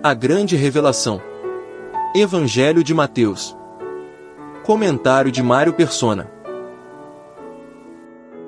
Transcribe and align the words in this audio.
A 0.00 0.14
grande 0.14 0.54
revelação. 0.54 1.20
Evangelho 2.14 2.84
de 2.84 2.94
Mateus. 2.94 3.56
Comentário 4.62 5.32
de 5.32 5.42
Mário 5.42 5.72
Persona. 5.72 6.30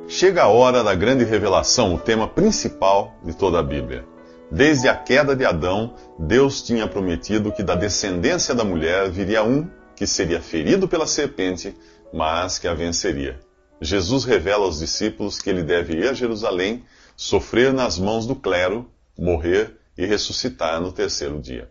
Chega 0.06 0.44
a 0.44 0.48
hora 0.48 0.84
da 0.84 0.94
grande 0.94 1.24
revelação, 1.24 1.92
o 1.92 1.98
tema 1.98 2.28
principal 2.28 3.16
de 3.24 3.34
toda 3.34 3.58
a 3.58 3.64
Bíblia. 3.64 4.04
Desde 4.48 4.86
a 4.86 4.94
queda 4.94 5.34
de 5.34 5.44
Adão, 5.44 5.96
Deus 6.16 6.62
tinha 6.62 6.86
prometido 6.86 7.50
que 7.50 7.64
da 7.64 7.74
descendência 7.74 8.54
da 8.54 8.62
mulher 8.62 9.10
viria 9.10 9.42
um 9.42 9.68
que 9.96 10.06
seria 10.06 10.40
ferido 10.40 10.86
pela 10.86 11.04
serpente, 11.04 11.76
mas 12.14 12.60
que 12.60 12.68
a 12.68 12.74
venceria. 12.74 13.40
Jesus 13.80 14.22
revela 14.22 14.66
aos 14.66 14.78
discípulos 14.78 15.40
que 15.40 15.50
ele 15.50 15.64
deve 15.64 15.94
ir 15.94 16.10
a 16.10 16.14
Jerusalém, 16.14 16.84
sofrer 17.16 17.72
nas 17.72 17.98
mãos 17.98 18.24
do 18.24 18.36
clero, 18.36 18.88
morrer 19.18 19.79
e 20.00 20.06
ressuscitar 20.06 20.80
no 20.80 20.90
terceiro 20.90 21.38
dia. 21.38 21.70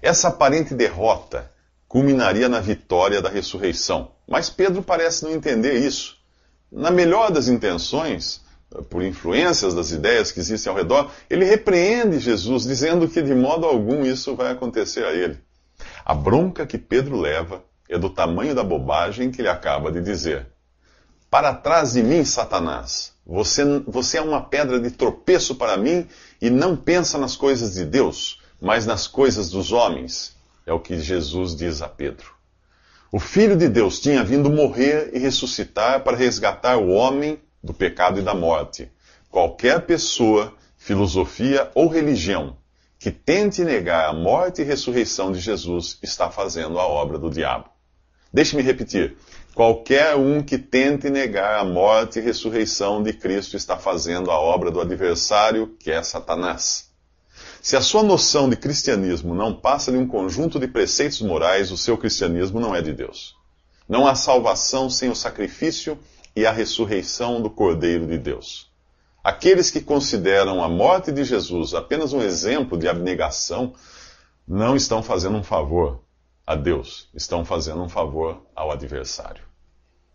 Essa 0.00 0.28
aparente 0.28 0.72
derrota 0.72 1.50
culminaria 1.88 2.48
na 2.48 2.60
vitória 2.60 3.20
da 3.20 3.28
ressurreição, 3.28 4.12
mas 4.28 4.48
Pedro 4.48 4.82
parece 4.82 5.24
não 5.24 5.32
entender 5.32 5.74
isso. 5.74 6.16
Na 6.70 6.90
melhor 6.90 7.30
das 7.30 7.48
intenções, 7.48 8.40
por 8.88 9.02
influências 9.02 9.74
das 9.74 9.90
ideias 9.90 10.30
que 10.30 10.38
existem 10.38 10.70
ao 10.70 10.76
redor, 10.76 11.10
ele 11.28 11.44
repreende 11.44 12.20
Jesus, 12.20 12.64
dizendo 12.64 13.08
que 13.08 13.20
de 13.20 13.34
modo 13.34 13.66
algum 13.66 14.04
isso 14.04 14.36
vai 14.36 14.52
acontecer 14.52 15.04
a 15.04 15.12
ele. 15.12 15.38
A 16.04 16.14
bronca 16.14 16.66
que 16.66 16.78
Pedro 16.78 17.18
leva 17.18 17.64
é 17.88 17.98
do 17.98 18.10
tamanho 18.10 18.54
da 18.54 18.62
bobagem 18.62 19.30
que 19.30 19.40
ele 19.40 19.48
acaba 19.48 19.90
de 19.90 20.00
dizer. 20.00 20.46
Para 21.28 21.52
trás 21.52 21.94
de 21.94 22.02
mim, 22.02 22.24
Satanás. 22.24 23.15
Você, 23.26 23.64
você 23.86 24.18
é 24.18 24.22
uma 24.22 24.40
pedra 24.40 24.78
de 24.78 24.90
tropeço 24.90 25.56
para 25.56 25.76
mim 25.76 26.06
e 26.40 26.48
não 26.48 26.76
pensa 26.76 27.18
nas 27.18 27.34
coisas 27.34 27.74
de 27.74 27.84
Deus, 27.84 28.40
mas 28.60 28.86
nas 28.86 29.08
coisas 29.08 29.50
dos 29.50 29.72
homens. 29.72 30.36
É 30.64 30.72
o 30.72 30.80
que 30.80 30.98
Jesus 30.98 31.54
diz 31.56 31.82
a 31.82 31.88
Pedro. 31.88 32.34
O 33.10 33.18
Filho 33.18 33.56
de 33.56 33.68
Deus 33.68 34.00
tinha 34.00 34.22
vindo 34.22 34.50
morrer 34.50 35.10
e 35.12 35.18
ressuscitar 35.18 36.02
para 36.04 36.16
resgatar 36.16 36.76
o 36.76 36.88
homem 36.88 37.40
do 37.62 37.74
pecado 37.74 38.20
e 38.20 38.22
da 38.22 38.34
morte. 38.34 38.90
Qualquer 39.30 39.86
pessoa, 39.86 40.54
filosofia 40.76 41.70
ou 41.74 41.88
religião 41.88 42.56
que 42.98 43.10
tente 43.10 43.62
negar 43.62 44.08
a 44.08 44.12
morte 44.12 44.62
e 44.62 44.64
ressurreição 44.64 45.30
de 45.30 45.38
Jesus 45.38 45.98
está 46.02 46.30
fazendo 46.30 46.78
a 46.78 46.86
obra 46.86 47.18
do 47.18 47.30
diabo. 47.30 47.68
Deixe-me 48.32 48.62
repetir. 48.62 49.16
Qualquer 49.56 50.14
um 50.16 50.42
que 50.42 50.58
tente 50.58 51.08
negar 51.08 51.58
a 51.58 51.64
morte 51.64 52.18
e 52.18 52.22
ressurreição 52.22 53.02
de 53.02 53.14
Cristo 53.14 53.56
está 53.56 53.78
fazendo 53.78 54.30
a 54.30 54.38
obra 54.38 54.70
do 54.70 54.82
adversário, 54.82 55.74
que 55.80 55.90
é 55.90 56.02
Satanás. 56.02 56.90
Se 57.62 57.74
a 57.74 57.80
sua 57.80 58.02
noção 58.02 58.50
de 58.50 58.56
cristianismo 58.56 59.34
não 59.34 59.54
passa 59.54 59.90
de 59.90 59.96
um 59.96 60.06
conjunto 60.06 60.60
de 60.60 60.68
preceitos 60.68 61.22
morais, 61.22 61.72
o 61.72 61.78
seu 61.78 61.96
cristianismo 61.96 62.60
não 62.60 62.76
é 62.76 62.82
de 62.82 62.92
Deus. 62.92 63.34
Não 63.88 64.06
há 64.06 64.14
salvação 64.14 64.90
sem 64.90 65.08
o 65.08 65.16
sacrifício 65.16 65.98
e 66.36 66.44
a 66.44 66.52
ressurreição 66.52 67.40
do 67.40 67.48
Cordeiro 67.48 68.06
de 68.06 68.18
Deus. 68.18 68.70
Aqueles 69.24 69.70
que 69.70 69.80
consideram 69.80 70.62
a 70.62 70.68
morte 70.68 71.10
de 71.10 71.24
Jesus 71.24 71.72
apenas 71.72 72.12
um 72.12 72.20
exemplo 72.20 72.76
de 72.76 72.88
abnegação 72.88 73.72
não 74.46 74.76
estão 74.76 75.02
fazendo 75.02 75.38
um 75.38 75.42
favor 75.42 76.02
a 76.46 76.54
Deus, 76.54 77.08
estão 77.14 77.42
fazendo 77.42 77.82
um 77.82 77.88
favor 77.88 78.42
ao 78.54 78.70
adversário. 78.70 79.45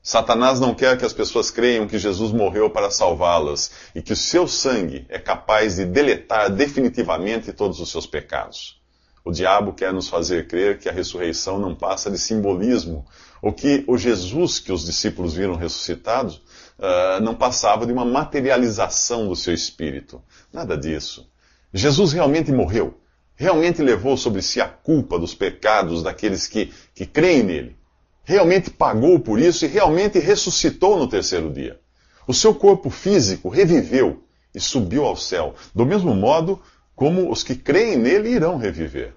Satanás 0.04 0.60
não 0.60 0.74
quer 0.74 0.98
que 0.98 1.06
as 1.06 1.14
pessoas 1.14 1.52
creiam 1.52 1.88
que 1.88 2.00
Jesus 2.00 2.32
morreu 2.32 2.72
para 2.72 2.90
salvá-las 2.90 3.72
e 3.94 4.02
que 4.02 4.14
o 4.14 4.16
seu 4.16 4.48
sangue 4.48 5.06
é 5.10 5.20
capaz 5.20 5.76
de 5.76 5.86
deletar 5.86 6.50
definitivamente 6.50 7.54
todos 7.54 7.80
os 7.80 7.92
seus 7.92 8.08
pecados. 8.08 8.82
O 9.24 9.32
diabo 9.32 9.74
quer 9.74 9.94
nos 9.94 10.10
fazer 10.10 10.48
crer 10.48 10.80
que 10.80 10.90
a 10.90 10.92
ressurreição 10.92 11.60
não 11.60 11.76
passa 11.76 12.10
de 12.10 12.18
simbolismo, 12.18 13.06
ou 13.40 13.54
que 13.54 13.84
o 13.88 13.96
Jesus 13.96 14.58
que 14.58 14.72
os 14.72 14.84
discípulos 14.84 15.36
viram 15.36 15.56
ressuscitado 15.56 16.34
uh, 16.34 17.22
não 17.22 17.36
passava 17.36 17.86
de 17.86 17.94
uma 17.94 18.04
materialização 18.04 19.28
do 19.28 19.36
seu 19.36 19.54
espírito. 19.54 20.20
Nada 20.52 20.76
disso. 20.76 21.30
Jesus 21.72 22.12
realmente 22.12 22.52
morreu, 22.52 23.00
realmente 23.36 23.84
levou 23.84 24.18
sobre 24.18 24.42
si 24.42 24.60
a 24.60 24.68
culpa 24.68 25.20
dos 25.20 25.36
pecados 25.36 26.02
daqueles 26.02 26.48
que, 26.48 26.74
que 26.96 27.06
creem 27.06 27.44
nele 27.44 27.81
realmente 28.24 28.70
pagou 28.70 29.20
por 29.20 29.40
isso 29.40 29.66
e 29.66 29.68
realmente 29.68 30.20
ressuscitou 30.20 30.98
no 30.98 31.08
terceiro 31.08 31.52
dia. 31.52 31.80
O 32.28 32.34
seu 32.34 32.54
corpo 32.54 32.90
físico 32.90 33.50
reviveu 33.50 34.24
e 34.54 34.60
subiu 34.60 35.06
ao 35.06 35.16
céu, 35.16 35.56
do 35.74 35.86
mesmo 35.86 36.14
modo 36.14 36.62
como 36.96 37.32
os 37.32 37.44
que 37.44 37.56
creem 37.56 37.98
nele 37.98 38.30
irão 38.30 38.58
reviver. 38.58 39.14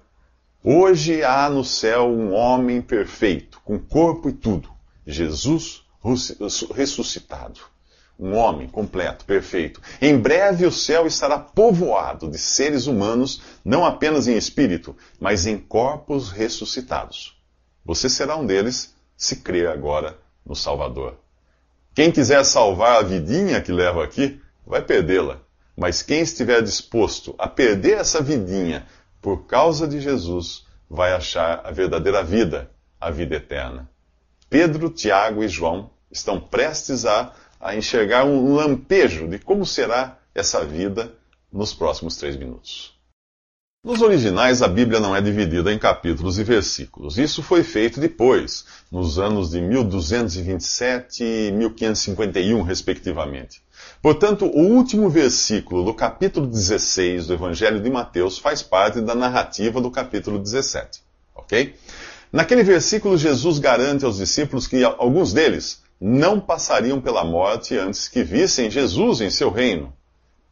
Hoje 0.63 1.23
há 1.23 1.47
no 1.49 1.63
céu 1.63 2.07
um 2.07 2.33
homem 2.33 2.81
perfeito, 2.81 3.61
com 3.63 3.77
corpo 3.77 4.29
e 4.29 4.33
tudo, 4.33 4.69
Jesus 5.05 5.83
ressuscitado. 6.73 7.59
Um 8.17 8.33
homem 8.33 8.67
completo, 8.67 9.25
perfeito. 9.25 9.81
Em 10.01 10.17
breve 10.17 10.65
o 10.65 10.71
céu 10.71 11.05
estará 11.05 11.37
povoado 11.37 12.29
de 12.29 12.37
seres 12.37 12.87
humanos, 12.87 13.41
não 13.63 13.85
apenas 13.85 14.27
em 14.27 14.37
espírito, 14.37 14.95
mas 15.19 15.45
em 15.45 15.57
corpos 15.57 16.31
ressuscitados. 16.31 17.37
Você 17.83 18.09
será 18.09 18.35
um 18.37 18.45
deles 18.45 18.94
se 19.15 19.37
crer 19.37 19.67
agora 19.67 20.17
no 20.45 20.55
Salvador. 20.55 21.17
Quem 21.93 22.11
quiser 22.11 22.43
salvar 22.43 22.99
a 22.99 23.01
vidinha 23.01 23.61
que 23.61 23.71
leva 23.71 24.03
aqui, 24.03 24.41
vai 24.65 24.81
perdê-la. 24.81 25.39
Mas 25.77 26.01
quem 26.01 26.21
estiver 26.21 26.61
disposto 26.61 27.35
a 27.37 27.47
perder 27.47 27.97
essa 27.97 28.21
vidinha 28.21 28.85
por 29.21 29.45
causa 29.45 29.87
de 29.87 29.99
Jesus, 29.99 30.65
vai 30.89 31.13
achar 31.13 31.61
a 31.65 31.71
verdadeira 31.71 32.23
vida, 32.23 32.69
a 32.99 33.09
vida 33.09 33.35
eterna. 33.35 33.89
Pedro, 34.49 34.89
Tiago 34.89 35.43
e 35.43 35.47
João 35.47 35.89
estão 36.11 36.39
prestes 36.39 37.05
a, 37.05 37.33
a 37.59 37.75
enxergar 37.75 38.23
um 38.23 38.53
lampejo 38.55 39.27
de 39.27 39.39
como 39.39 39.65
será 39.65 40.19
essa 40.33 40.63
vida 40.63 41.13
nos 41.51 41.73
próximos 41.73 42.17
três 42.17 42.35
minutos. 42.35 42.94
Nos 43.85 44.01
originais, 44.01 44.63
a 44.63 44.67
Bíblia 44.67 44.99
não 44.99 45.15
é 45.15 45.21
dividida 45.21 45.71
em 45.71 45.77
capítulos 45.77 46.39
e 46.39 46.43
versículos. 46.43 47.19
Isso 47.19 47.43
foi 47.43 47.61
feito 47.61 47.99
depois, 47.99 48.65
nos 48.91 49.19
anos 49.19 49.51
de 49.51 49.61
1227 49.61 51.23
e 51.23 51.51
1551, 51.51 52.63
respectivamente. 52.63 53.61
Portanto, 54.01 54.47
o 54.47 54.59
último 54.59 55.07
versículo 55.07 55.83
do 55.83 55.93
capítulo 55.93 56.47
16 56.47 57.27
do 57.27 57.35
Evangelho 57.35 57.79
de 57.79 57.87
Mateus 57.91 58.39
faz 58.39 58.63
parte 58.63 59.01
da 59.01 59.13
narrativa 59.13 59.79
do 59.79 59.91
capítulo 59.91 60.39
17. 60.39 61.03
Ok? 61.35 61.75
Naquele 62.33 62.63
versículo, 62.63 63.15
Jesus 63.15 63.59
garante 63.59 64.03
aos 64.03 64.17
discípulos 64.17 64.65
que 64.65 64.83
alguns 64.83 65.31
deles 65.31 65.83
não 66.01 66.39
passariam 66.39 66.99
pela 66.99 67.23
morte 67.23 67.77
antes 67.77 68.07
que 68.07 68.23
vissem 68.23 68.71
Jesus 68.71 69.21
em 69.21 69.29
seu 69.29 69.51
reino. 69.51 69.93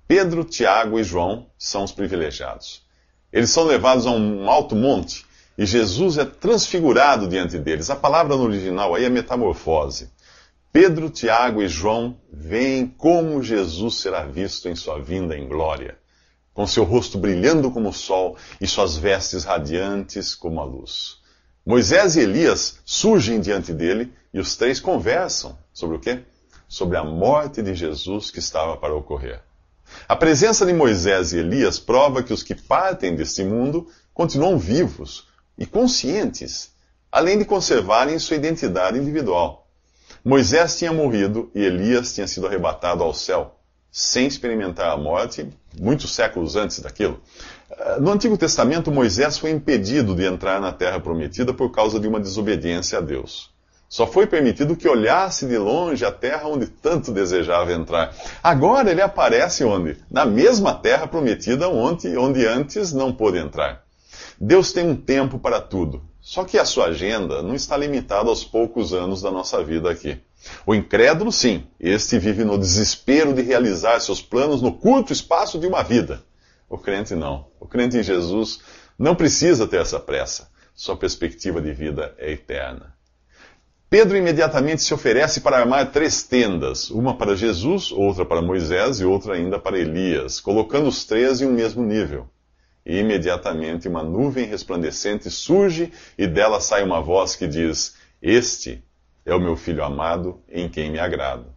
Pedro, 0.08 0.44
Tiago 0.44 1.00
e 1.00 1.04
João 1.04 1.48
são 1.58 1.84
os 1.84 1.92
privilegiados. 1.92 2.84
Eles 3.34 3.50
são 3.50 3.64
levados 3.64 4.06
a 4.06 4.12
um 4.12 4.48
alto 4.48 4.76
monte 4.76 5.26
e 5.58 5.66
Jesus 5.66 6.20
é 6.20 6.26
transfigurado 6.26 7.28
diante 7.28 7.58
deles. 7.58 7.90
A 7.90 7.96
palavra 7.96 8.38
no 8.38 8.44
original 8.44 8.94
aí 8.94 9.06
é 9.06 9.10
metamorfose. 9.10 10.10
Pedro, 10.72 11.10
Tiago 11.10 11.62
e 11.62 11.68
João 11.68 12.18
veem 12.32 12.88
como 12.88 13.42
Jesus 13.42 13.96
será 13.96 14.24
visto 14.24 14.70
em 14.70 14.76
sua 14.76 15.00
vinda 15.00 15.38
em 15.38 15.48
glória, 15.48 15.98
com 16.54 16.66
seu 16.66 16.84
rosto 16.84 17.18
brilhando 17.18 17.72
como 17.72 17.90
o 17.90 17.94
sol 17.94 18.38
e 18.62 18.68
suas 18.68 18.98
vestes 18.98 19.44
radiantes 19.44 20.36
como 20.36 20.60
a 20.60 20.64
luz. 20.64 21.18
Moisés 21.66 22.16
e 22.16 22.22
Elias 22.22 22.80
surgem 22.86 23.40
diante 23.40 23.74
dele 23.74 24.12
e 24.34 24.40
os 24.40 24.56
três 24.56 24.80
conversam 24.80 25.58
sobre 25.72 25.98
o 25.98 26.00
quê? 26.00 26.24
Sobre 26.68 26.98
a 26.98 27.04
morte 27.04 27.62
de 27.62 27.74
Jesus 27.74 28.30
que 28.30 28.40
estava 28.40 28.76
para 28.78 28.96
ocorrer. 28.96 29.42
A 30.08 30.16
presença 30.16 30.66
de 30.66 30.74
Moisés 30.74 31.34
e 31.34 31.38
Elias 31.38 31.80
prova 31.80 32.24
que 32.24 32.34
os 32.34 32.44
que 32.44 32.56
partem 32.56 33.16
deste 33.16 33.44
mundo 33.44 33.88
continuam 34.14 34.58
vivos 34.58 35.28
e 35.58 35.66
conscientes, 35.66 36.72
além 37.12 37.38
de 37.38 37.46
conservarem 37.46 38.20
sua 38.20 38.36
identidade 38.36 38.98
individual. 38.98 39.68
Moisés 40.24 40.78
tinha 40.78 40.94
morrido 40.94 41.52
e 41.54 41.64
Elias 41.64 42.14
tinha 42.14 42.28
sido 42.28 42.48
arrebatado 42.48 43.04
ao 43.04 43.14
céu, 43.14 43.60
sem 43.92 44.26
experimentar 44.26 44.90
a 44.90 44.98
morte, 44.98 45.48
muitos 45.80 46.12
séculos 46.16 46.56
antes 46.56 46.80
daquilo. 46.80 47.22
No 48.00 48.12
Antigo 48.12 48.38
Testamento, 48.38 48.92
Moisés 48.92 49.38
foi 49.38 49.52
impedido 49.52 50.16
de 50.16 50.24
entrar 50.26 50.60
na 50.60 50.72
terra 50.72 51.00
prometida 51.00 51.54
por 51.54 51.72
causa 51.72 52.00
de 52.00 52.08
uma 52.08 52.20
desobediência 52.20 52.98
a 52.98 53.02
Deus. 53.02 53.53
Só 53.94 54.08
foi 54.08 54.26
permitido 54.26 54.76
que 54.76 54.90
olhasse 54.90 55.46
de 55.46 55.56
longe 55.56 56.04
a 56.04 56.12
terra 56.12 56.48
onde 56.48 56.66
tanto 56.66 57.12
desejava 57.12 57.72
entrar. 57.72 58.12
Agora 58.42 58.90
ele 58.90 59.04
aparece 59.04 59.64
onde? 59.64 59.98
Na 60.10 60.26
mesma 60.26 60.74
terra 60.74 61.06
prometida 61.06 61.70
onde, 61.70 62.18
onde 62.18 62.44
antes 62.44 62.92
não 62.92 63.14
pôde 63.14 63.38
entrar. 63.38 63.84
Deus 64.42 64.74
tem 64.74 64.90
um 64.90 64.96
tempo 64.96 65.38
para 65.38 65.62
tudo. 65.62 66.02
Só 66.20 66.44
que 66.44 66.58
a 66.58 66.66
sua 66.66 66.86
agenda 66.86 67.44
não 67.44 67.54
está 67.54 67.78
limitada 67.78 68.30
aos 68.30 68.44
poucos 68.44 68.96
anos 68.96 69.22
da 69.22 69.30
nossa 69.30 69.64
vida 69.64 69.92
aqui. 69.92 70.20
O 70.66 70.74
incrédulo, 70.74 71.32
sim, 71.32 71.64
este 71.80 72.18
vive 72.18 72.44
no 72.44 72.58
desespero 72.58 73.32
de 73.32 73.44
realizar 73.44 74.00
seus 74.00 74.24
planos 74.24 74.60
no 74.60 74.74
curto 74.74 75.14
espaço 75.14 75.60
de 75.60 75.68
uma 75.68 75.84
vida. 75.84 76.24
O 76.68 76.80
crente 76.80 77.14
não. 77.14 77.46
O 77.60 77.68
crente 77.68 77.96
em 77.96 78.02
Jesus 78.02 78.60
não 78.98 79.14
precisa 79.14 79.68
ter 79.68 79.82
essa 79.82 80.00
pressa. 80.00 80.50
Sua 80.74 80.98
perspectiva 80.98 81.62
de 81.62 81.72
vida 81.72 82.16
é 82.18 82.32
eterna. 82.32 82.92
Pedro 83.94 84.18
imediatamente 84.18 84.82
se 84.82 84.92
oferece 84.92 85.40
para 85.40 85.60
armar 85.60 85.92
três 85.92 86.24
tendas, 86.24 86.90
uma 86.90 87.16
para 87.16 87.36
Jesus, 87.36 87.92
outra 87.92 88.26
para 88.26 88.42
Moisés 88.42 89.00
e 89.00 89.06
outra 89.06 89.36
ainda 89.36 89.60
para 89.60 89.78
Elias, 89.78 90.40
colocando 90.40 90.88
os 90.88 91.06
três 91.06 91.42
em 91.42 91.46
um 91.46 91.54
mesmo 91.54 91.84
nível. 91.84 92.28
E 92.84 92.98
imediatamente 92.98 93.88
uma 93.88 94.02
nuvem 94.02 94.48
resplandecente 94.48 95.30
surge 95.30 95.94
e 96.18 96.26
dela 96.26 96.60
sai 96.60 96.84
uma 96.84 97.02
voz 97.02 97.36
que 97.36 97.46
diz: 97.46 97.96
Este 98.20 98.84
é 99.24 99.36
o 99.36 99.40
meu 99.40 99.56
filho 99.56 99.84
amado, 99.84 100.42
em 100.50 100.68
quem 100.68 100.90
me 100.90 100.98
agrado. 100.98 101.54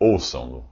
Ouçam-no. 0.00 0.64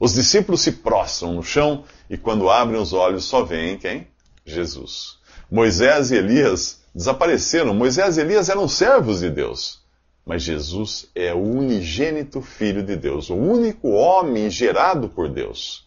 Os 0.00 0.14
discípulos 0.14 0.62
se 0.62 0.72
prostram 0.72 1.34
no 1.34 1.42
chão 1.42 1.84
e, 2.08 2.16
quando 2.16 2.48
abrem 2.48 2.80
os 2.80 2.94
olhos, 2.94 3.26
só 3.26 3.44
veem 3.44 3.76
quem? 3.76 4.06
Jesus. 4.42 5.18
Moisés 5.50 6.10
e 6.12 6.16
Elias 6.16 6.82
desapareceram. 6.94 7.74
Moisés 7.74 8.16
e 8.16 8.22
Elias 8.22 8.48
eram 8.48 8.66
servos 8.66 9.20
de 9.20 9.28
Deus. 9.28 9.83
Mas 10.24 10.42
Jesus 10.42 11.10
é 11.14 11.34
o 11.34 11.42
unigênito 11.42 12.40
Filho 12.40 12.82
de 12.82 12.96
Deus, 12.96 13.28
o 13.28 13.34
único 13.34 13.90
homem 13.90 14.48
gerado 14.48 15.08
por 15.08 15.28
Deus. 15.28 15.86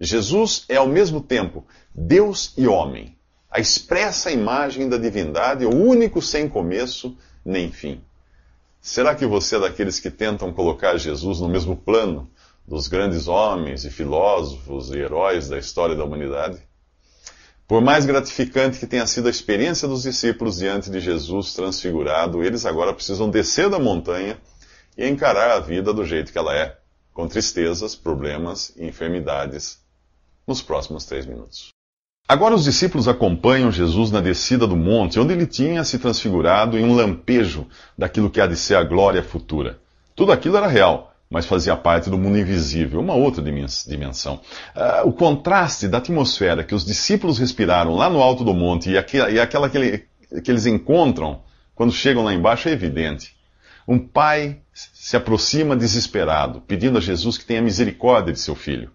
Jesus 0.00 0.64
é 0.68 0.76
ao 0.76 0.86
mesmo 0.86 1.20
tempo 1.20 1.66
Deus 1.94 2.52
e 2.56 2.66
homem, 2.66 3.16
a 3.50 3.58
expressa 3.58 4.30
imagem 4.30 4.88
da 4.88 4.98
divindade, 4.98 5.64
o 5.64 5.74
único 5.74 6.20
sem 6.20 6.48
começo 6.48 7.16
nem 7.44 7.72
fim. 7.72 8.00
Será 8.80 9.14
que 9.14 9.26
você 9.26 9.56
é 9.56 9.60
daqueles 9.60 9.98
que 9.98 10.10
tentam 10.10 10.52
colocar 10.52 10.96
Jesus 10.98 11.40
no 11.40 11.48
mesmo 11.48 11.76
plano 11.76 12.30
dos 12.66 12.86
grandes 12.86 13.26
homens 13.26 13.84
e 13.84 13.90
filósofos 13.90 14.90
e 14.90 14.98
heróis 14.98 15.48
da 15.48 15.58
história 15.58 15.96
da 15.96 16.04
humanidade? 16.04 16.67
Por 17.68 17.82
mais 17.82 18.06
gratificante 18.06 18.78
que 18.78 18.86
tenha 18.86 19.06
sido 19.06 19.28
a 19.28 19.30
experiência 19.30 19.86
dos 19.86 20.02
discípulos 20.02 20.56
diante 20.56 20.90
de 20.90 21.00
Jesus 21.00 21.52
transfigurado, 21.52 22.42
eles 22.42 22.64
agora 22.64 22.94
precisam 22.94 23.28
descer 23.28 23.68
da 23.68 23.78
montanha 23.78 24.38
e 24.96 25.06
encarar 25.06 25.50
a 25.50 25.60
vida 25.60 25.92
do 25.92 26.02
jeito 26.02 26.32
que 26.32 26.38
ela 26.38 26.56
é, 26.56 26.78
com 27.12 27.28
tristezas, 27.28 27.94
problemas 27.94 28.72
e 28.74 28.86
enfermidades, 28.86 29.80
nos 30.46 30.62
próximos 30.62 31.04
três 31.04 31.26
minutos. 31.26 31.68
Agora 32.26 32.54
os 32.54 32.64
discípulos 32.64 33.06
acompanham 33.06 33.70
Jesus 33.70 34.10
na 34.10 34.22
descida 34.22 34.66
do 34.66 34.76
monte, 34.76 35.20
onde 35.20 35.34
ele 35.34 35.46
tinha 35.46 35.84
se 35.84 35.98
transfigurado 35.98 36.78
em 36.78 36.84
um 36.84 36.96
lampejo 36.96 37.66
daquilo 37.98 38.30
que 38.30 38.40
há 38.40 38.46
de 38.46 38.56
ser 38.56 38.76
a 38.76 38.82
glória 38.82 39.22
futura. 39.22 39.78
Tudo 40.16 40.32
aquilo 40.32 40.56
era 40.56 40.66
real, 40.66 41.07
mas 41.30 41.46
fazia 41.46 41.76
parte 41.76 42.08
do 42.08 42.16
mundo 42.16 42.38
invisível, 42.38 43.00
uma 43.00 43.14
outra 43.14 43.42
dimensão. 43.42 44.40
Uh, 44.74 45.08
o 45.08 45.12
contraste 45.12 45.86
da 45.86 45.98
atmosfera 45.98 46.64
que 46.64 46.74
os 46.74 46.84
discípulos 46.84 47.38
respiraram 47.38 47.94
lá 47.94 48.08
no 48.08 48.22
alto 48.22 48.44
do 48.44 48.54
monte 48.54 48.90
e, 48.90 48.96
aquela, 48.96 49.68
que, 49.68 49.76
ele, 49.76 50.04
que 50.42 50.50
eles 50.50 50.64
encontram 50.64 51.42
quando 51.74 51.92
chegam 51.92 52.24
lá 52.24 52.32
embaixo 52.32 52.68
é 52.68 52.72
evidente. 52.72 53.36
Um 53.86 53.98
pai 53.98 54.60
se 54.72 55.16
aproxima 55.16 55.76
desesperado, 55.76 56.60
pedindo 56.62 56.98
a 56.98 57.00
Jesus 57.00 57.38
que 57.38 57.44
tenha 57.44 57.62
misericórdia 57.62 58.32
de 58.32 58.40
seu 58.40 58.54
filho. 58.54 58.90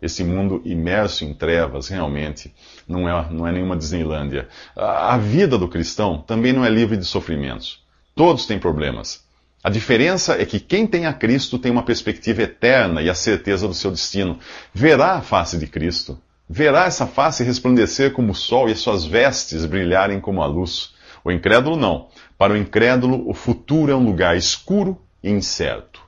Esse 0.00 0.22
mundo 0.22 0.62
imerso 0.64 1.24
em 1.24 1.34
trevas, 1.34 1.88
realmente, 1.88 2.54
não 2.86 3.08
é, 3.08 3.30
não 3.32 3.46
é 3.46 3.52
nenhuma 3.52 3.76
Disneylândia. 3.76 4.48
A 4.76 5.18
vida 5.18 5.58
do 5.58 5.68
cristão 5.68 6.22
também 6.22 6.52
não 6.52 6.64
é 6.64 6.70
livre 6.70 6.96
de 6.96 7.04
sofrimentos. 7.04 7.82
Todos 8.14 8.46
têm 8.46 8.60
problemas. 8.60 9.27
A 9.68 9.70
diferença 9.70 10.32
é 10.40 10.46
que 10.46 10.60
quem 10.60 10.86
tem 10.86 11.04
a 11.04 11.12
Cristo 11.12 11.58
tem 11.58 11.70
uma 11.70 11.82
perspectiva 11.82 12.40
eterna 12.40 13.02
e 13.02 13.10
a 13.10 13.14
certeza 13.14 13.68
do 13.68 13.74
seu 13.74 13.90
destino. 13.90 14.38
Verá 14.72 15.16
a 15.16 15.20
face 15.20 15.58
de 15.58 15.66
Cristo. 15.66 16.18
Verá 16.48 16.86
essa 16.86 17.06
face 17.06 17.44
resplandecer 17.44 18.14
como 18.14 18.32
o 18.32 18.34
sol 18.34 18.70
e 18.70 18.72
as 18.72 18.78
suas 18.78 19.04
vestes 19.04 19.66
brilharem 19.66 20.20
como 20.20 20.40
a 20.40 20.46
luz. 20.46 20.94
O 21.22 21.30
incrédulo 21.30 21.76
não. 21.76 22.08
Para 22.38 22.54
o 22.54 22.56
incrédulo, 22.56 23.28
o 23.28 23.34
futuro 23.34 23.92
é 23.92 23.94
um 23.94 24.06
lugar 24.06 24.38
escuro 24.38 24.98
e 25.22 25.28
incerto. 25.28 26.00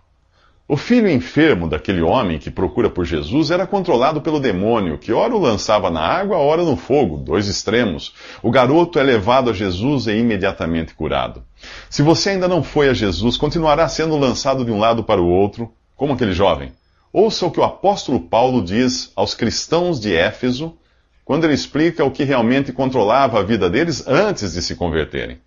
O 0.72 0.76
filho 0.76 1.11
enfermo 1.11 1.69
daquele 1.69 2.00
homem 2.00 2.38
que 2.38 2.49
procura 2.49 2.88
por 2.88 3.05
Jesus 3.05 3.50
era 3.50 3.67
controlado 3.67 4.20
pelo 4.20 4.38
demônio, 4.38 4.99
que 4.99 5.12
ora 5.12 5.34
o 5.34 5.40
lançava 5.40 5.90
na 5.90 6.00
água, 6.00 6.38
ora 6.38 6.62
no 6.62 6.76
fogo, 6.76 7.17
dois 7.17 7.49
extremos. 7.49 8.14
O 8.40 8.52
garoto 8.52 8.96
é 8.96 9.02
levado 9.02 9.50
a 9.50 9.52
Jesus 9.52 10.06
e 10.06 10.12
imediatamente 10.12 10.94
curado. 10.94 11.43
Se 11.88 12.02
você 12.02 12.31
ainda 12.31 12.46
não 12.46 12.62
foi 12.62 12.88
a 12.88 12.94
Jesus, 12.94 13.37
continuará 13.37 13.88
sendo 13.88 14.17
lançado 14.17 14.64
de 14.64 14.70
um 14.70 14.78
lado 14.78 15.02
para 15.02 15.20
o 15.20 15.26
outro, 15.26 15.72
como 15.96 16.12
aquele 16.12 16.34
jovem. 16.34 16.70
Ouça 17.12 17.46
o 17.46 17.50
que 17.50 17.58
o 17.58 17.64
apóstolo 17.64 18.20
Paulo 18.20 18.62
diz 18.62 19.11
aos 19.17 19.34
cristãos 19.34 19.99
de 19.99 20.14
Éfeso, 20.14 20.76
quando 21.25 21.43
ele 21.43 21.55
explica 21.55 22.05
o 22.05 22.12
que 22.12 22.22
realmente 22.22 22.72
controlava 22.72 23.40
a 23.40 23.43
vida 23.43 23.69
deles 23.69 24.06
antes 24.06 24.52
de 24.52 24.62
se 24.62 24.76
converterem. 24.76 25.38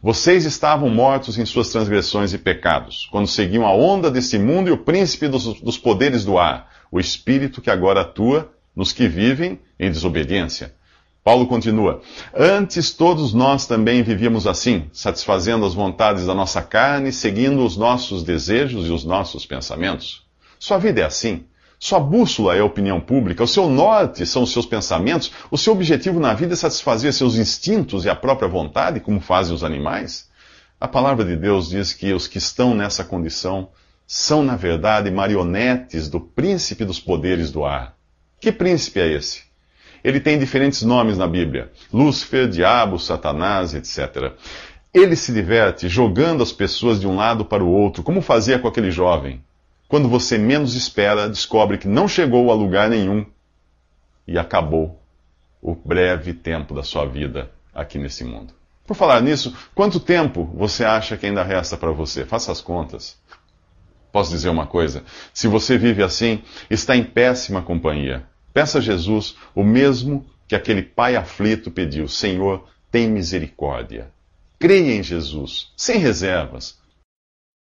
Vocês 0.00 0.44
estavam 0.44 0.88
mortos 0.88 1.38
em 1.38 1.44
suas 1.44 1.70
transgressões 1.70 2.32
e 2.32 2.38
pecados, 2.38 3.08
quando 3.10 3.26
seguiam 3.26 3.66
a 3.66 3.74
onda 3.74 4.10
deste 4.10 4.38
mundo 4.38 4.68
e 4.68 4.72
o 4.72 4.78
príncipe 4.78 5.26
dos, 5.26 5.60
dos 5.60 5.76
poderes 5.76 6.24
do 6.24 6.38
ar, 6.38 6.70
o 6.90 7.00
espírito 7.00 7.60
que 7.60 7.70
agora 7.70 8.02
atua 8.02 8.48
nos 8.76 8.92
que 8.92 9.08
vivem 9.08 9.58
em 9.78 9.90
desobediência. 9.90 10.72
Paulo 11.24 11.48
continua: 11.48 12.00
Antes 12.32 12.92
todos 12.92 13.34
nós 13.34 13.66
também 13.66 14.04
vivíamos 14.04 14.46
assim, 14.46 14.88
satisfazendo 14.92 15.66
as 15.66 15.74
vontades 15.74 16.26
da 16.26 16.34
nossa 16.34 16.62
carne, 16.62 17.12
seguindo 17.12 17.64
os 17.66 17.76
nossos 17.76 18.22
desejos 18.22 18.86
e 18.86 18.92
os 18.92 19.04
nossos 19.04 19.44
pensamentos. 19.44 20.22
Sua 20.60 20.78
vida 20.78 21.00
é 21.00 21.04
assim. 21.04 21.44
Sua 21.78 22.00
bússola 22.00 22.56
é 22.56 22.60
a 22.60 22.64
opinião 22.64 23.00
pública, 23.00 23.44
o 23.44 23.48
seu 23.48 23.68
norte 23.68 24.26
são 24.26 24.42
os 24.42 24.52
seus 24.52 24.66
pensamentos, 24.66 25.30
o 25.48 25.56
seu 25.56 25.72
objetivo 25.72 26.18
na 26.18 26.34
vida 26.34 26.54
é 26.54 26.56
satisfazer 26.56 27.12
seus 27.12 27.36
instintos 27.36 28.04
e 28.04 28.10
a 28.10 28.16
própria 28.16 28.48
vontade, 28.48 28.98
como 28.98 29.20
fazem 29.20 29.54
os 29.54 29.62
animais? 29.62 30.28
A 30.80 30.88
palavra 30.88 31.24
de 31.24 31.36
Deus 31.36 31.68
diz 31.68 31.92
que 31.92 32.12
os 32.12 32.26
que 32.26 32.38
estão 32.38 32.74
nessa 32.74 33.04
condição 33.04 33.68
são, 34.06 34.42
na 34.42 34.56
verdade, 34.56 35.10
marionetes 35.10 36.08
do 36.08 36.18
príncipe 36.18 36.84
dos 36.84 36.98
poderes 36.98 37.52
do 37.52 37.64
ar. 37.64 37.96
Que 38.40 38.50
príncipe 38.50 39.00
é 39.00 39.12
esse? 39.12 39.42
Ele 40.02 40.18
tem 40.18 40.38
diferentes 40.38 40.82
nomes 40.82 41.18
na 41.18 41.26
Bíblia: 41.26 41.70
Lúcifer, 41.92 42.48
Diabo, 42.48 42.98
Satanás, 42.98 43.74
etc. 43.74 44.32
Ele 44.94 45.14
se 45.14 45.32
diverte 45.32 45.88
jogando 45.88 46.42
as 46.42 46.52
pessoas 46.52 47.00
de 47.00 47.06
um 47.06 47.16
lado 47.16 47.44
para 47.44 47.62
o 47.62 47.70
outro, 47.70 48.02
como 48.02 48.20
fazia 48.20 48.58
com 48.58 48.66
aquele 48.66 48.90
jovem. 48.90 49.42
Quando 49.88 50.08
você 50.08 50.36
menos 50.36 50.74
espera, 50.74 51.28
descobre 51.28 51.78
que 51.78 51.88
não 51.88 52.06
chegou 52.06 52.50
a 52.50 52.54
lugar 52.54 52.90
nenhum 52.90 53.24
e 54.26 54.38
acabou 54.38 55.00
o 55.62 55.74
breve 55.74 56.34
tempo 56.34 56.74
da 56.74 56.82
sua 56.82 57.06
vida 57.06 57.50
aqui 57.74 57.98
nesse 57.98 58.22
mundo. 58.22 58.52
Por 58.86 58.94
falar 58.94 59.22
nisso, 59.22 59.56
quanto 59.74 59.98
tempo 59.98 60.44
você 60.54 60.84
acha 60.84 61.16
que 61.16 61.24
ainda 61.24 61.42
resta 61.42 61.76
para 61.76 61.90
você? 61.90 62.26
Faça 62.26 62.52
as 62.52 62.60
contas. 62.60 63.18
Posso 64.12 64.30
dizer 64.30 64.50
uma 64.50 64.66
coisa? 64.66 65.04
Se 65.32 65.48
você 65.48 65.78
vive 65.78 66.02
assim, 66.02 66.42
está 66.68 66.94
em 66.94 67.04
péssima 67.04 67.62
companhia. 67.62 68.26
Peça 68.52 68.78
a 68.78 68.80
Jesus 68.82 69.36
o 69.54 69.62
mesmo 69.62 70.26
que 70.46 70.54
aquele 70.54 70.82
pai 70.82 71.16
aflito 71.16 71.70
pediu: 71.70 72.08
Senhor, 72.08 72.66
tem 72.90 73.08
misericórdia. 73.08 74.10
Creia 74.58 74.94
em 74.94 75.02
Jesus, 75.02 75.72
sem 75.76 75.98
reservas. 75.98 76.78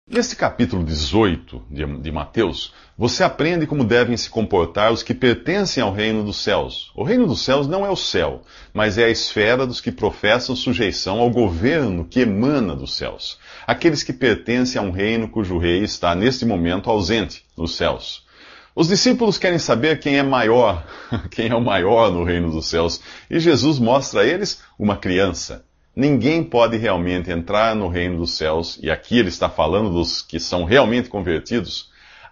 Neste 0.08 0.36
capítulo 0.36 0.84
18 0.84 1.64
de, 1.68 2.12
Mateus, 2.12 2.72
você 2.96 3.24
aprende 3.24 3.66
como 3.66 3.84
devem 3.84 4.16
se 4.16 4.30
comportar 4.30 4.94
os 4.94 5.02
que 5.02 5.16
pertencem 5.16 5.82
ao 5.82 5.92
reino 5.92 6.24
dos 6.24 6.38
céus. 6.38 6.92
O 6.94 7.04
reino 7.04 7.26
dos 7.26 7.42
céus 7.42 7.68
não 7.68 7.84
é 7.84 7.90
o 7.90 7.96
céu, 7.96 8.44
mas 8.72 9.00
é 9.00 9.06
a 9.06 9.10
esfera 9.10 9.66
dos 9.66 9.82
que 9.82 9.92
professam 9.92 10.56
sujeição 10.56 11.20
ao 11.20 11.32
governo 11.32 12.06
que 12.06 12.20
emana 12.20 12.76
dos 12.76 12.96
céus. 12.96 13.40
Aqueles 13.66 14.04
que 14.04 14.14
pertencem 14.14 14.80
a 14.80 14.84
um 14.84 14.92
reino 14.92 15.28
cujo 15.28 15.58
rei 15.58 15.84
está 15.84 16.14
neste 16.14 16.46
momento 16.46 16.92
ausente 16.92 17.44
nos 17.58 17.76
céus. 17.76 18.28
Os 18.76 18.88
discípulos 18.88 19.40
querem 19.40 19.58
saber 19.58 20.00
quem 20.00 20.20
é 20.20 20.24
maior, 20.24 20.86
quem 21.32 21.50
é 21.50 21.56
o 21.56 21.60
maior 21.60 22.12
no 22.12 22.24
reino 22.24 22.52
dos 22.52 22.68
céus, 22.68 23.02
e 23.28 23.40
Jesus 23.40 23.80
mostra 23.80 24.22
a 24.22 24.26
eles 24.26 24.62
uma 24.78 24.98
criança. 24.98 25.66
Ninguém 25.96 26.44
pode 26.44 26.76
realmente 26.76 27.32
entrar 27.32 27.74
no 27.74 27.88
reino 27.88 28.18
dos 28.18 28.36
céus, 28.36 28.78
e 28.84 28.92
aqui 28.92 29.18
ele 29.18 29.30
está 29.30 29.48
falando 29.48 29.90
dos 29.90 30.22
que 30.22 30.42
são 30.42 30.66
realmente 30.66 31.08
convertidos, 31.08 31.90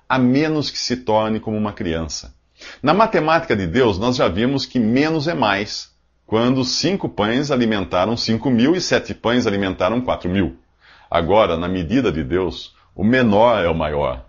a 0.09 0.19
menos 0.19 0.69
que 0.69 0.77
se 0.77 0.97
torne 0.97 1.39
como 1.39 1.55
uma 1.55 1.71
criança. 1.71 2.35
Na 2.81 2.93
matemática 2.93 3.55
de 3.55 3.65
Deus, 3.65 3.97
nós 3.97 4.17
já 4.17 4.27
vimos 4.27 4.65
que 4.65 4.79
menos 4.79 5.29
é 5.29 5.33
mais, 5.33 5.91
quando 6.25 6.65
cinco 6.65 7.07
pães 7.07 7.51
alimentaram 7.51 8.17
cinco 8.17 8.49
mil 8.49 8.75
e 8.75 8.81
sete 8.81 9.13
pães 9.13 9.47
alimentaram 9.47 10.01
quatro 10.01 10.29
mil. 10.29 10.57
Agora, 11.09 11.55
na 11.55 11.69
medida 11.69 12.11
de 12.11 12.23
Deus, 12.23 12.75
o 12.93 13.03
menor 13.03 13.63
é 13.63 13.69
o 13.69 13.75
maior. 13.75 14.25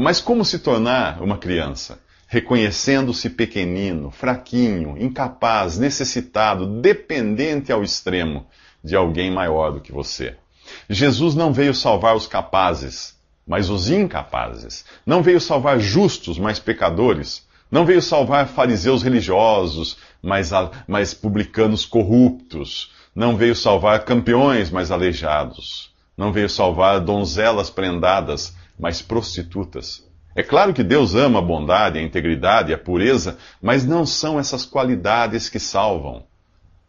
Mas 0.00 0.20
como 0.20 0.44
se 0.44 0.58
tornar 0.58 1.22
uma 1.22 1.38
criança? 1.38 2.00
Reconhecendo-se 2.26 3.30
pequenino, 3.30 4.10
fraquinho, 4.10 4.96
incapaz, 4.98 5.78
necessitado, 5.78 6.80
dependente 6.80 7.70
ao 7.70 7.84
extremo 7.84 8.46
de 8.82 8.96
alguém 8.96 9.30
maior 9.30 9.72
do 9.72 9.80
que 9.80 9.92
você. 9.92 10.36
Jesus 10.88 11.34
não 11.34 11.52
veio 11.52 11.74
salvar 11.74 12.16
os 12.16 12.26
capazes, 12.26 13.16
mas 13.46 13.70
os 13.70 13.90
incapazes. 13.90 14.84
Não 15.04 15.22
veio 15.22 15.40
salvar 15.40 15.78
justos, 15.80 16.38
mas 16.38 16.58
pecadores. 16.58 17.46
Não 17.70 17.84
veio 17.84 18.02
salvar 18.02 18.46
fariseus 18.48 19.02
religiosos, 19.02 19.96
mas, 20.22 20.50
mas 20.86 21.14
publicanos 21.14 21.84
corruptos. 21.84 22.92
Não 23.14 23.36
veio 23.36 23.54
salvar 23.54 24.04
campeões, 24.04 24.70
mas 24.70 24.90
aleijados. 24.90 25.90
Não 26.16 26.32
veio 26.32 26.48
salvar 26.48 27.00
donzelas 27.00 27.70
prendadas, 27.70 28.54
mas 28.78 29.02
prostitutas. 29.02 30.06
É 30.34 30.42
claro 30.42 30.72
que 30.72 30.82
Deus 30.82 31.14
ama 31.14 31.38
a 31.38 31.42
bondade, 31.42 31.98
a 31.98 32.02
integridade, 32.02 32.72
a 32.72 32.78
pureza, 32.78 33.36
mas 33.60 33.84
não 33.84 34.06
são 34.06 34.38
essas 34.40 34.64
qualidades 34.64 35.48
que 35.48 35.58
salvam. 35.58 36.24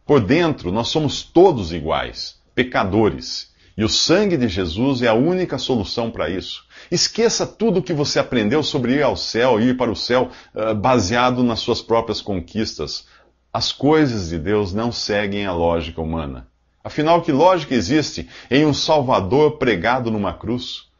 Por 0.06 0.20
dentro, 0.20 0.70
nós 0.70 0.88
somos 0.88 1.22
todos 1.22 1.72
iguais, 1.72 2.36
pecadores. 2.54 3.52
E 3.76 3.82
o 3.82 3.88
sangue 3.88 4.36
de 4.36 4.48
Jesus 4.48 5.00
é 5.00 5.08
a 5.08 5.14
única 5.14 5.56
solução 5.56 6.10
para 6.10 6.28
isso. 6.28 6.64
Esqueça 6.90 7.46
tudo 7.46 7.80
o 7.80 7.82
que 7.82 7.92
você 7.92 8.18
aprendeu 8.18 8.62
sobre 8.62 8.96
ir 8.96 9.02
ao 9.02 9.16
céu, 9.16 9.58
ir 9.58 9.76
para 9.76 9.90
o 9.90 9.96
céu, 9.96 10.28
uh, 10.54 10.74
baseado 10.74 11.42
nas 11.42 11.60
suas 11.60 11.80
próprias 11.80 12.20
conquistas. 12.20 13.06
As 13.52 13.72
coisas 13.72 14.28
de 14.28 14.38
Deus 14.38 14.74
não 14.74 14.92
seguem 14.92 15.46
a 15.46 15.52
lógica 15.52 16.00
humana. 16.00 16.48
Afinal, 16.84 17.22
que 17.22 17.32
lógica 17.32 17.74
existe 17.74 18.28
em 18.50 18.66
um 18.66 18.74
Salvador 18.74 19.58
pregado 19.58 20.10
numa 20.10 20.34
cruz? 20.34 20.90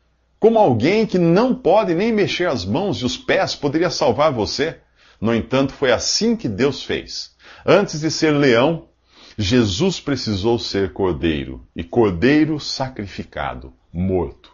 Como 0.41 0.59
alguém 0.59 1.07
que 1.07 1.19
não 1.19 1.55
pode 1.55 1.95
nem 1.95 2.11
mexer 2.11 2.49
as 2.49 2.65
mãos 2.65 2.99
e 2.99 3.05
os 3.05 3.19
pés 3.19 3.55
poderia 3.55 3.91
salvar 3.91 4.33
você? 4.33 4.79
No 5.21 5.35
entanto, 5.35 5.75
foi 5.75 5.93
assim 5.93 6.35
que 6.35 6.49
Deus 6.49 6.83
fez. 6.83 7.33
Antes 7.67 8.01
de 8.01 8.11
ser 8.11 8.31
leão, 8.31 8.89
Jesus 9.37 9.99
precisou 9.99 10.59
ser 10.59 10.93
cordeiro, 10.93 11.67
e 11.75 11.83
cordeiro 11.83 12.61
sacrificado, 12.61 13.73
morto. 13.93 14.53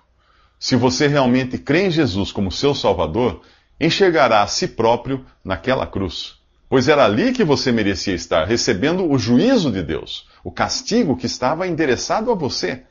Se 0.58 0.74
você 0.74 1.06
realmente 1.06 1.58
crê 1.58 1.86
em 1.86 1.90
Jesus 1.90 2.32
como 2.32 2.50
seu 2.50 2.74
Salvador, 2.74 3.42
enxergará 3.78 4.42
a 4.42 4.46
si 4.46 4.68
próprio 4.68 5.24
naquela 5.44 5.86
cruz. 5.86 6.38
Pois 6.68 6.88
era 6.88 7.04
ali 7.04 7.32
que 7.32 7.44
você 7.44 7.72
merecia 7.72 8.14
estar, 8.14 8.46
recebendo 8.46 9.10
o 9.10 9.18
juízo 9.18 9.70
de 9.70 9.82
Deus, 9.82 10.28
o 10.42 10.52
castigo 10.52 11.16
que 11.16 11.26
estava 11.26 11.66
endereçado 11.66 12.30
a 12.30 12.34
você. 12.34 12.84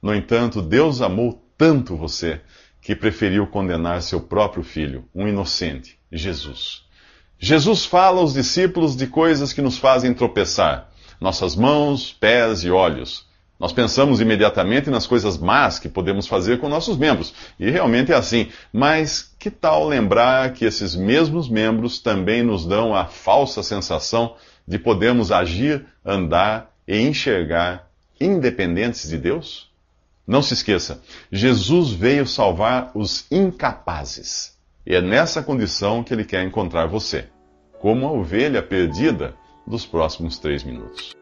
No 0.00 0.14
entanto, 0.14 0.62
Deus 0.62 1.02
amou 1.02 1.42
tanto 1.58 1.96
você 1.96 2.40
que 2.80 2.94
preferiu 2.94 3.46
condenar 3.46 4.02
seu 4.02 4.20
próprio 4.20 4.62
filho, 4.62 5.08
um 5.14 5.26
inocente, 5.26 5.98
Jesus. 6.12 6.84
Jesus 7.38 7.84
fala 7.84 8.20
aos 8.20 8.32
discípulos 8.32 8.96
de 8.96 9.06
coisas 9.06 9.52
que 9.52 9.60
nos 9.60 9.76
fazem 9.76 10.14
tropeçar: 10.14 10.90
nossas 11.24 11.56
mãos, 11.56 12.12
pés 12.12 12.64
e 12.64 12.70
olhos. 12.70 13.26
Nós 13.58 13.72
pensamos 13.72 14.20
imediatamente 14.20 14.90
nas 14.90 15.06
coisas 15.06 15.38
más 15.38 15.78
que 15.78 15.88
podemos 15.88 16.26
fazer 16.26 16.60
com 16.60 16.68
nossos 16.68 16.98
membros, 16.98 17.32
e 17.58 17.70
realmente 17.70 18.12
é 18.12 18.14
assim. 18.14 18.48
Mas 18.70 19.34
que 19.38 19.50
tal 19.50 19.88
lembrar 19.88 20.52
que 20.52 20.66
esses 20.66 20.94
mesmos 20.94 21.48
membros 21.48 21.98
também 21.98 22.42
nos 22.42 22.66
dão 22.66 22.94
a 22.94 23.06
falsa 23.06 23.62
sensação 23.62 24.36
de 24.68 24.78
podermos 24.78 25.32
agir, 25.32 25.86
andar 26.04 26.70
e 26.86 27.00
enxergar 27.00 27.88
independentes 28.20 29.08
de 29.08 29.16
Deus? 29.16 29.72
Não 30.26 30.42
se 30.42 30.52
esqueça, 30.52 31.00
Jesus 31.32 31.90
veio 31.90 32.26
salvar 32.26 32.90
os 32.94 33.26
incapazes. 33.30 34.58
E 34.86 34.94
é 34.94 35.00
nessa 35.00 35.42
condição 35.42 36.04
que 36.04 36.12
ele 36.12 36.24
quer 36.24 36.44
encontrar 36.44 36.86
você, 36.86 37.28
como 37.80 38.06
a 38.06 38.12
ovelha 38.12 38.62
perdida 38.62 39.34
dos 39.66 39.86
próximos 39.86 40.38
três 40.38 40.62
minutos. 40.62 41.14